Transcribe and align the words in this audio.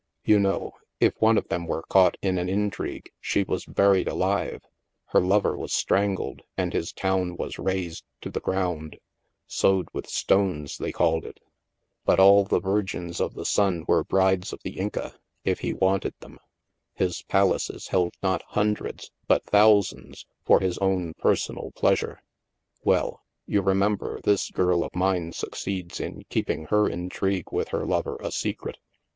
You 0.25 0.39
know, 0.39 0.73
if 0.99 1.13
one 1.21 1.37
of 1.37 1.49
them 1.49 1.67
were 1.67 1.83
caught 1.83 2.17
in 2.23 2.39
an 2.39 2.49
intrigue, 2.49 3.11
she 3.19 3.43
was 3.43 3.67
buried 3.67 4.07
alive, 4.07 4.63
her 5.09 5.19
lover 5.19 5.55
was 5.55 5.73
strangled 5.73 6.41
and 6.57 6.73
his 6.73 6.91
town 6.91 7.35
was 7.35 7.59
razed 7.59 8.03
to 8.21 8.31
the 8.31 8.41
grotmd 8.41 8.97
—'sowed 9.45 9.89
with 9.93 10.09
stones' 10.09 10.75
they 10.79 10.91
called 10.91 11.23
it. 11.23 11.39
But 12.03 12.19
all 12.19 12.45
the 12.45 12.59
Virgins 12.59 13.21
of 13.21 13.35
the 13.35 13.45
Sim 13.45 13.85
were 13.87 14.03
brides 14.03 14.51
of 14.51 14.61
the 14.63 14.79
Inca, 14.79 15.13
if 15.43 15.59
he 15.59 15.71
wanted 15.71 16.15
them. 16.19 16.39
His 16.95 17.21
pal 17.21 17.53
aces 17.53 17.89
held 17.89 18.15
not 18.23 18.41
hundreds, 18.47 19.11
but 19.27 19.45
thousands, 19.45 20.25
for 20.43 20.61
his 20.61 20.79
own 20.79 21.13
personal 21.13 21.73
pleasure. 21.75 22.23
Well, 22.83 23.21
you 23.45 23.61
remember, 23.61 24.19
this 24.23 24.49
girl 24.49 24.83
of 24.83 24.95
mine 24.95 25.31
succeeds 25.33 25.99
in 25.99 26.23
keeping 26.31 26.65
her 26.71 26.89
intrigue 26.89 27.51
with 27.51 27.67
her 27.67 27.85
lover 27.85 28.17
a 28.19 28.31
secret. 28.31 28.79